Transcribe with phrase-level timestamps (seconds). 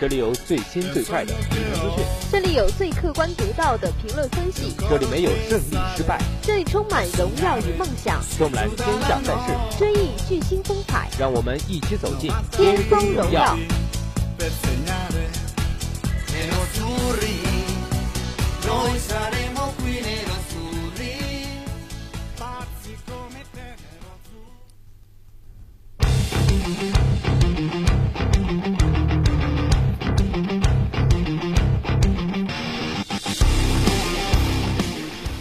[0.00, 8.22] 这里有最新最快的体育资讯，这里有最客观独到的评论分析，这里没有胜利失败，这里充满荣耀与梦想。
[8.38, 13.58] 我们来天下赛事，追忆巨星风采，让我们一起走进巅峰荣耀。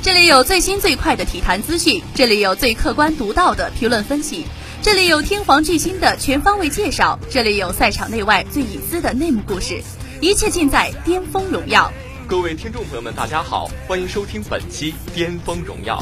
[0.08, 4.46] 这里有最新最快的体坛资讯，这里有最客观独到的评论分析，
[4.82, 9.84] 这里有天皇巨星的全方位介绍，这里有赛场内外最隐私的内幕故事，
[10.22, 11.92] 一切尽在《巅峰荣耀》。
[12.26, 16.02] 各位听众朋友们，大家好，欢迎收听本期《巅峰荣耀》。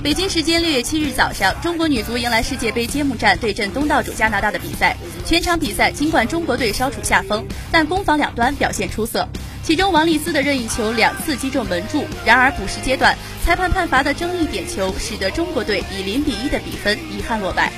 [0.00, 4.96] 北京时间六月七日早上，中国女足迎来世界杯揭幕战对阵东道主加拿大的比赛。
[5.26, 9.28] 全场比赛，尽管中国队稍处下风，但攻防两端表现出色。
[9.64, 12.04] 其中，王丽斯的任意球两次击中门柱。
[12.24, 17.72] 然而，补时阶段裁判判罚的争议点球，使得中国队以零比一的比分遗憾落败。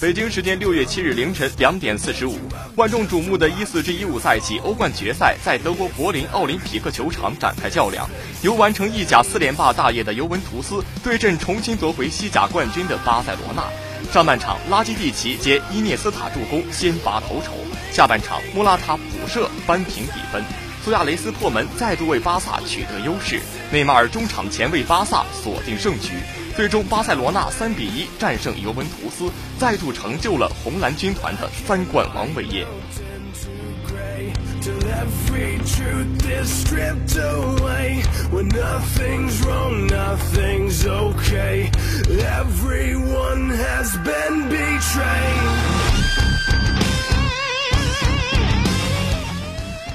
[0.00, 2.38] 北京时间六月七日凌晨两点四十五，
[2.76, 8.08] 万众瞩目的一四至一五赛季欧冠决赛在德国柏林奥林匹克球场展开较量。
[8.42, 13.64] 由完成意甲四连霸大业的尤文图斯对阵重新夺回西甲冠军的巴塞罗那。
[14.12, 17.50] 上半场，拉基蒂奇接伊涅斯塔助攻先拔头筹；
[17.92, 20.44] 下半场，莫拉塔补射扳平比分，
[20.84, 23.40] 苏亚雷斯破门再度为巴萨取得优势，
[23.72, 26.12] 内马尔中场前为巴萨锁定胜局。
[26.58, 29.30] 最终，巴塞罗那三比一战胜尤文图斯，
[29.60, 32.66] 再度成就了红蓝军团的三冠王伟业。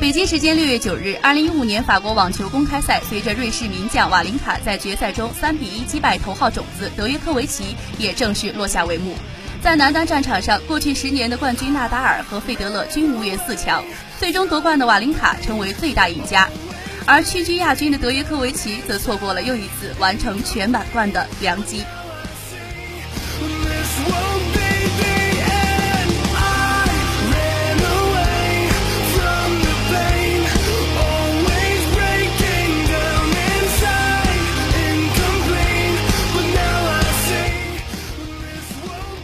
[0.03, 9.15] 北京时间六月九日，二零一五年法国网球公开赛随着瑞士名将瓦林卡在决赛中三比一击败头号种子德约科维奇，也正式落下帷幕。
[9.61, 13.81] 在男单战场上，过去十年的冠军纳达尔和费德勒均无缘四强，
[14.19, 16.49] 最终夺冠的瓦林卡成为最大赢家，
[17.05, 21.81] 而屈居亚军的德约科维奇则错过了又一次完成全满贯的良机。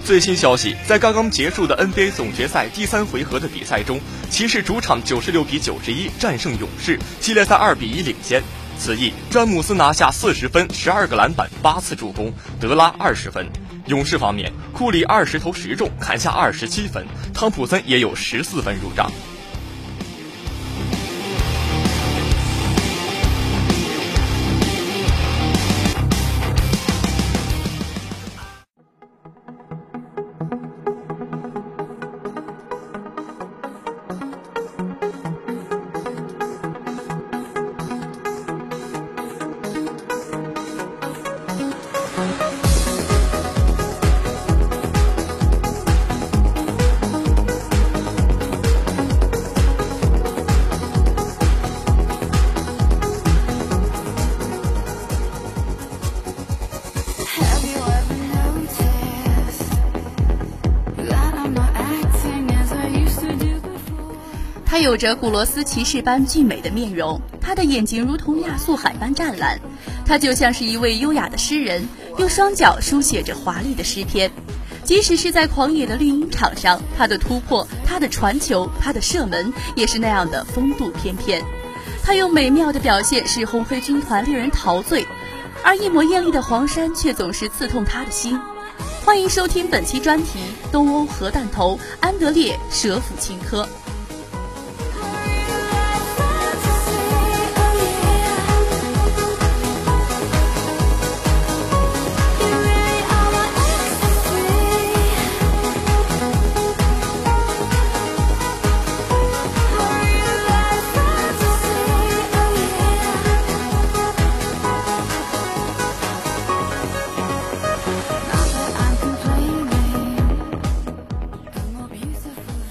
[0.10, 8.42] 最新消息，在刚刚结束的 NBA 总决赛第三回合的比赛中，骑士主场九十六比九十一战胜勇士，系列赛二比一领先。
[8.80, 13.48] 此役，詹姆斯拿下四十分、十二个篮板、八次助攻，德拉二十分。
[13.86, 19.12] 勇士方面，库里二十投十中，砍下二十七分，汤普森也有十四分入账。
[64.82, 69.60] 有着古罗斯骑士般俊美的面容，他的眼睛如同亚速海般湛蓝，
[70.06, 71.88] 他就像是一位优雅的诗人，
[72.18, 74.32] 用双脚书写着华丽的诗篇。
[74.84, 81.44] 即使是在狂野的绿茵场上，他的突破、他的传球、他的射门，也是那样的风度翩翩。
[82.04, 85.06] 他用美妙的表现使红黑军团令人陶醉。
[85.62, 88.40] 而一抹艳丽的黄山却总是刺痛他的心。
[89.04, 90.40] 欢迎收听本期专题：
[90.72, 93.68] 东欧核弹头安德烈舍甫琴科。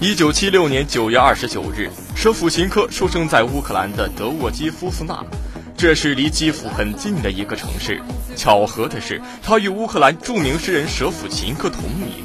[0.09, 5.23] 一九七六年九月二十九日，舍甫琴科出生在乌克兰的德沃基夫斯纳，
[5.77, 8.01] 这是离基辅很近的一个城市。
[8.35, 12.23] 巧合的是，他与乌克兰著名诗人舍甫琴科同名。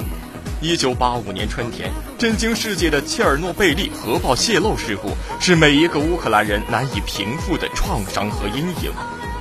[0.62, 8.90] 一九八五年春天，震惊世界的切尔诺贝利核爆泄漏事故是每一个乌克兰人难以平复的创伤和阴影。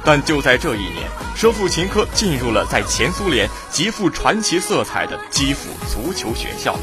[0.04, 6.78] 但就在这一年，舍甫琴科进入了在前苏联极富传奇色彩的基辅足球学校。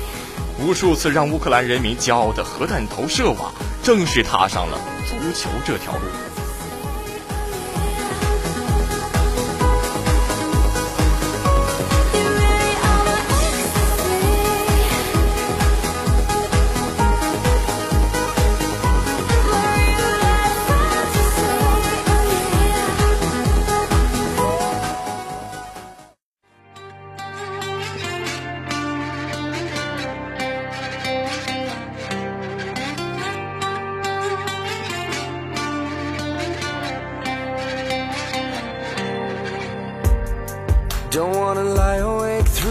[0.62, 3.52] 无数次让乌克兰人民骄傲的核弹头射网，
[3.82, 4.78] 正式踏上了
[5.08, 6.39] 足球这条路。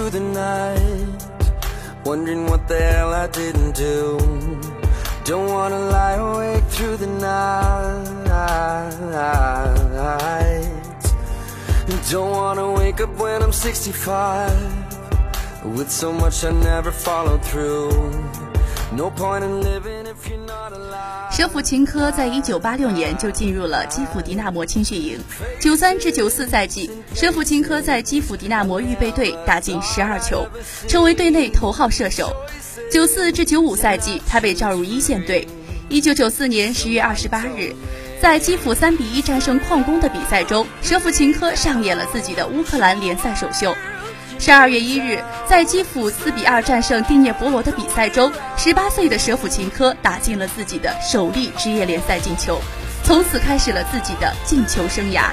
[0.09, 4.17] Through the night, wondering what the hell I didn't do.
[5.23, 8.09] Don't wanna lie awake through the night.
[12.09, 14.55] Don't wanna wake up when I'm 65,
[15.75, 17.91] with so much I never followed through.
[18.93, 20.38] No point in living if alive.
[21.39, 25.17] 舍甫琴科在一九八六年就进入了基辅迪纳摩青训营，
[25.57, 30.45] 九三至九四赛季，舍甫琴科在基辅迪纳摩预备队打进十二球，
[30.89, 32.35] 成为队内头号射手。
[32.91, 35.47] 九四至九五赛季，他被召入一线队。
[35.87, 37.73] 一九九四年十月二十八日，
[38.21, 43.73] 在基辅三比一战胜矿工的比赛中，舍甫琴科上演了自己的乌克兰联赛首秀。
[44.39, 52.57] 十二月一日，在基辅四比二战胜蒂涅博罗的比赛中，十八岁的舍甫琴科打进了自己的首粒职业联赛进球，
[53.03, 55.25] 从此开始了自己的进球生涯。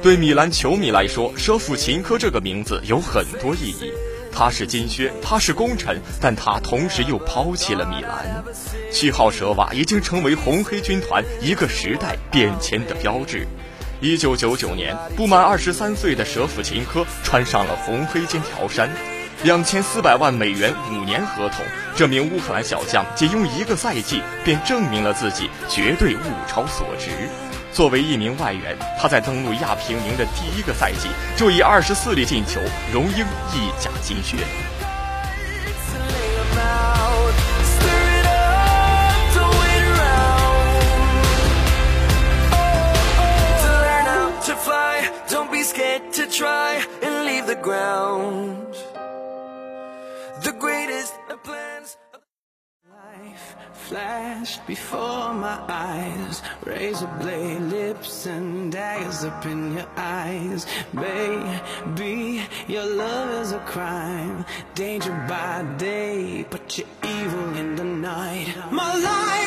[0.00, 3.92] 对米兰球迷来说，舍甫琴科这个名字有很多意义。
[4.30, 8.44] 他是金靴，他是功臣，但他同时又抛弃了米兰。
[8.92, 13.44] 七号舍瓦已经成为红黑军团一个时代变迁的标志。
[14.00, 18.88] 一九九九年，不满二十三岁的舍甫琴科穿上了红黑金条衫，
[19.44, 21.64] 两千四百万美元五年合同。
[21.96, 27.10] 这名乌克兰小将仅用一个赛季便证明了自己绝对物超所值。
[27.72, 32.60] 作为一名外援，他在登陆亚平宁的第一个赛季就以二十四粒进球
[32.92, 34.36] 荣膺意甲金靴。
[46.12, 48.74] To try and leave the ground.
[50.42, 51.96] The greatest of plans.
[52.88, 60.66] Life flashed before my eyes, razor blade lips and daggers up in your eyes.
[60.94, 68.54] Baby, your love is a crime, danger by day, but you're evil in the night.
[68.70, 69.37] My life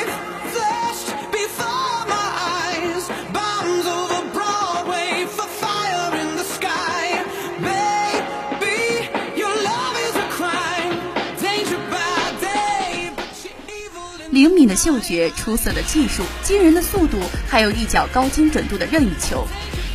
[14.42, 19.48] 灵敏的嗅觉、出色的技术、惊人的速度，还有一脚高精准度的任意球，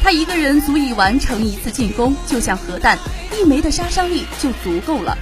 [0.04, 2.96] 他一个人足以完成一次进攻，就像核弹，
[3.36, 5.18] 一枚的杀伤力就足够了。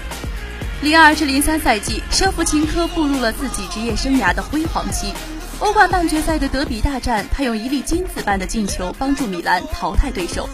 [0.83, 5.14] 零二至零三赛季，舍甫琴科步入了自己职业生涯的辉煌期。
[5.59, 10.47] 欧冠半决赛的德比大战，他用一粒金子般的进球帮助米兰淘汰对手。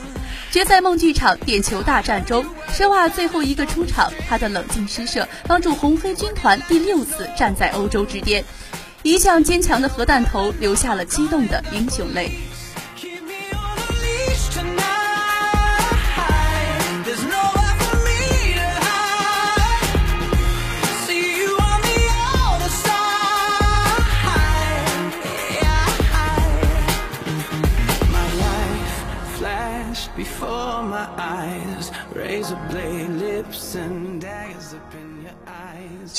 [0.52, 8.44] 决赛梦剧场点球大战中，舍瓦最后一个出场，他的冷静施射帮助红黑军团第六次站在欧洲之巅，
[9.02, 12.30] 一向坚强的核弹头流下了激动的英雄泪。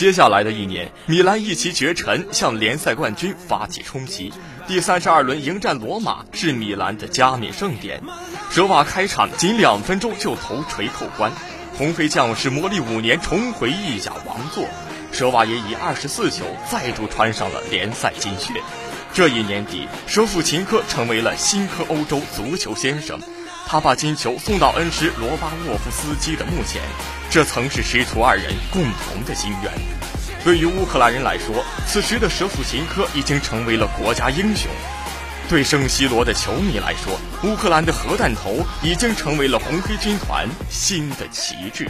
[0.01, 4.34] 接下来的一年，米兰一骑绝尘，向联赛冠军发起冲击。
[4.67, 8.01] 第三十二轮迎战罗马是米兰的加冕盛典。
[8.50, 11.31] 舍瓦开场仅两分钟就头锤扣关，
[11.77, 14.65] 红黑将士磨砺五年重回意甲王座。
[15.12, 18.53] 舍瓦也以二十四球再度穿上了联赛金靴。
[19.13, 23.20] 这一年底，舍甫琴科成为了新科欧洲足球先生。
[23.67, 26.81] 他把金球送到恩师罗巴沃夫斯基的墓前，
[27.31, 29.71] 这曾是师徒二人共同的心愿。
[30.43, 34.69] 对于乌克兰人来说，此时的舍甫琴科已经成为了国家英雄；
[35.47, 37.17] 对圣西罗的球迷来说，
[37.50, 41.88] 乌克兰的核弹头已经成为了红黑军团新的旗帜。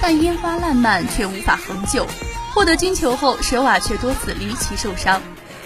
[0.00, 2.06] 但烟花烂漫却无法恒久
[2.54, 5.20] 获得金球后舍瓦却多次离奇受伤。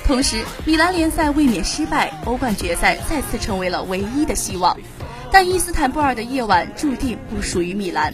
[0.04, 4.76] 同时米兰联赛卫冕失败欧冠决赛再次成为了唯一的希望。
[5.30, 8.12] 但伊斯坦布尔的夜晚注定不属于米兰。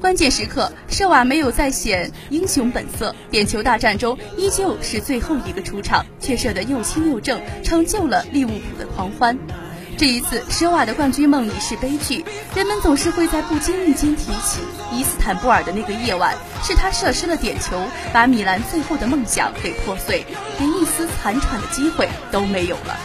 [0.00, 9.38] 关键时刻，舍瓦没有再显英雄本色，点球大战中依旧是最后一个出场，却射得又轻又正，成就了利物浦的狂欢。
[9.98, 12.24] 这一次，舍瓦的冠军梦已是悲剧。
[12.54, 17.78] 人们总是会在不经意间提起伊斯坦布尔的那个夜晚，是他射失了点球，
[18.10, 20.24] 把米兰最后的梦想给破碎，
[20.58, 22.98] 连一丝残喘的机会都没有了。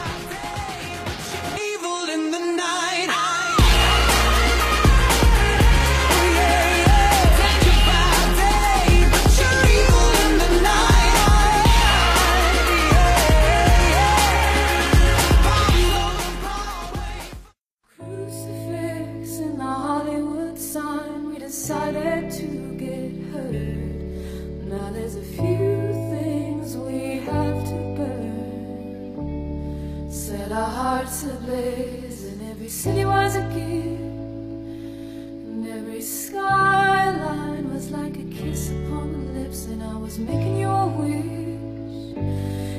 [31.06, 34.02] Hearts ablaze, and every city was a gift.
[35.46, 40.88] And every skyline was like a kiss upon the lips, and I was making your
[40.88, 42.75] wish.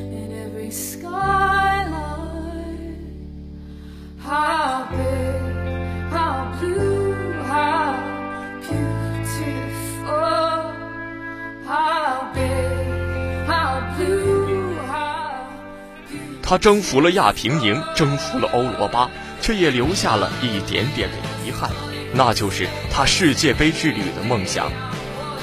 [16.49, 19.11] 他征服了亚平宁，征服了欧罗巴，
[19.41, 21.73] 却也留下了一点点的遗憾，
[22.15, 24.71] 那就是他世界杯之旅的梦想。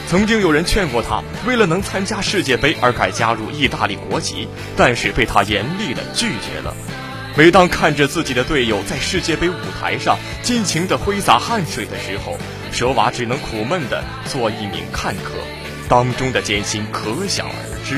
[0.07, 6.74] 曾经有人劝过他，为了能参加世界杯而改加入意大利国籍，但是被他严厉的拒绝了。
[7.36, 12.38] 每当看着自己的队友在世界杯舞台上尽情的挥洒汗水的时候，
[12.72, 15.33] 舍瓦只能苦闷的做一名看客，
[15.89, 17.98] 当中的艰辛可想而知。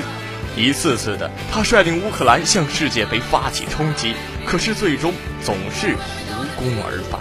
[0.57, 4.13] 一次次的，他率领乌克兰向世界杯发起冲击，
[4.45, 5.95] 可是最终总是
[6.29, 7.19] 无功而返。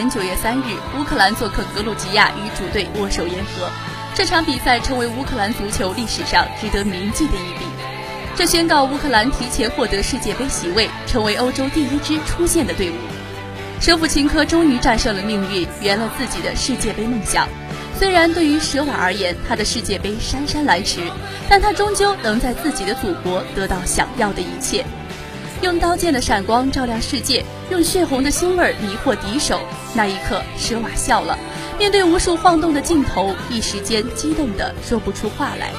[0.00, 0.62] 年九月三日，
[0.98, 3.68] 乌克兰做客格鲁吉亚，与主队握手言和。
[4.14, 7.66] 这场比赛成为乌克兰足球历史上值得铭记的一笔。
[8.34, 12.94] 这宣告乌克兰提前获得世界杯席位，成为欧洲第一支出线的队伍。
[13.78, 17.46] 舍甫琴科终于战胜了命运，圆了自己的世界杯梦想。
[17.98, 21.02] 虽然对于舍瓦而言，他的世界杯姗姗来迟，
[21.46, 24.82] 但他终究能在自己的祖国得到想要的一切。
[25.62, 29.60] 用刀剑的闪光照亮世界，用血红的腥味迷惑敌手。
[29.94, 31.38] 那一刻，施瓦笑了，
[31.78, 35.70] 面对无数晃动的镜头，一时间激动的说不出话来。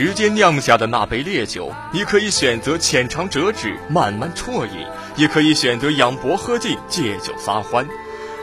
[0.00, 4.86] 时间酿下的那杯烈酒，你可以选择浅尝辄止，慢慢啜饮，
[5.16, 7.84] 也可以选择仰脖喝尽，借酒撒欢。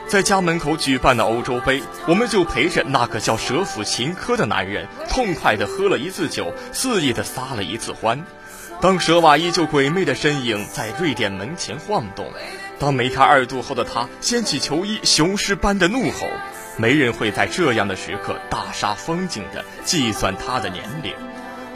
[0.05, 8.25] 在家门口举办的欧洲杯，我们就陪着那个叫舍甫琴科的男人，痛快地喝了一次酒，肆意地撒了一次欢。
[8.81, 12.33] 当舍瓦依旧鬼魅的身影在瑞典门前晃动，
[12.79, 16.27] 当梅开二度后的他掀起球衣，雄狮般的怒吼，
[16.75, 21.13] 没人会在这样的时刻大煞风景地计算他的年龄。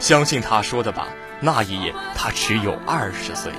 [0.00, 1.08] 相信他说的吧
[1.40, 3.52] 那一夜他只有二十岁。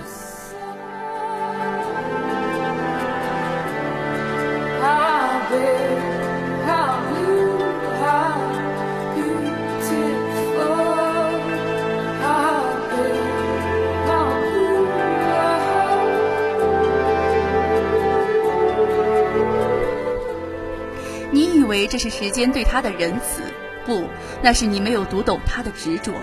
[21.34, 23.42] 你以为这是时间对他的仁慈
[23.86, 24.08] 不，
[24.42, 26.14] 那是你没有读懂他的执着。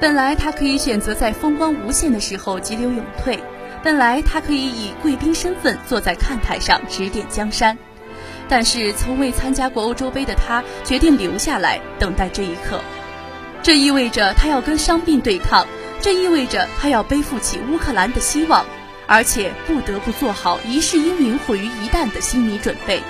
[0.00, 3.42] 本来他可以选择在风光无限的时候急流勇退，
[3.82, 7.78] 本来他可以以贵宾身份坐在看台上指点江山，
[8.48, 12.80] 但是从未参加过欧洲杯的他决定留下来等待这一刻。
[13.62, 15.66] 这意味着他要跟伤病对抗，
[16.00, 18.64] 这意味着他要背负起乌克兰的希望，
[19.06, 23.00] 而且不得不做好一世英名毁于一旦的心理准备。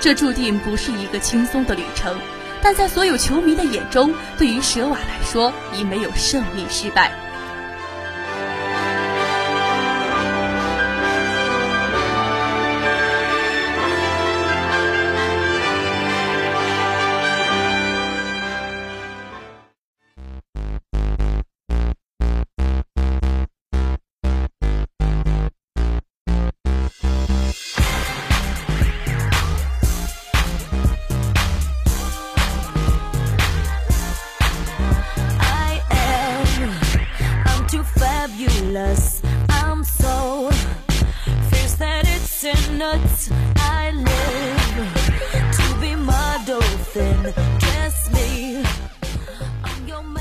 [0.00, 2.16] 这注定不是一个轻松的旅程，
[2.62, 7.12] 但在所有球迷的眼中，对于舍瓦来说，已没有胜利失败。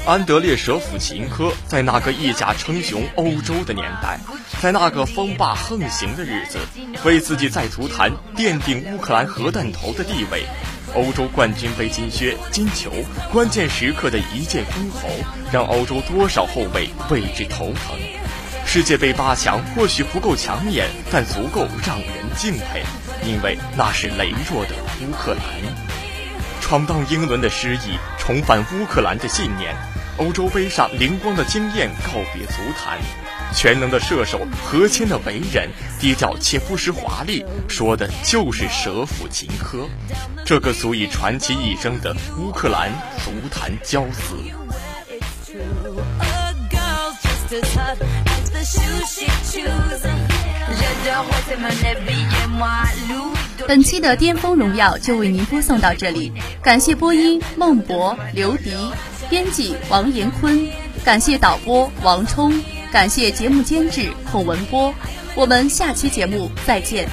[0.08, 4.18] 安德烈·舍甫琴科在那个一甲称雄欧洲的年代，
[4.62, 6.60] 在那个风霸横行的日子，
[7.04, 10.46] 为自己在足坛奠定乌克兰核弹头的地位。
[10.96, 12.90] 欧洲冠军杯金靴、金球，
[13.34, 15.10] 关键时刻的一剑封喉，
[15.52, 18.00] 让欧洲多少后卫为之头疼。
[18.66, 22.82] 世界杯八强或许不够抢眼，但足够让人敬佩，
[23.26, 25.44] 因为那是羸弱的乌克兰。
[26.62, 29.76] 闯荡英伦的诗意，重返乌克兰的信念。
[30.18, 32.98] 欧洲杯上灵光的经验告别足坛，
[33.54, 39.88] 全能的射手，何谦的为人，低调且不失华丽，说的就是舍甫琴科，
[40.44, 42.92] 这个足以传奇一生的乌克兰
[43.24, 44.36] 足坛骄子。
[53.68, 58.72] 本期的巅峰荣耀就为您播送到这里，感谢播音孟博、刘迪、
[59.30, 60.68] 编辑王延坤，
[61.04, 62.54] 感谢导播王冲，
[62.92, 64.94] 感谢节目监制孔文波，
[65.36, 67.10] 我们下期节目再见。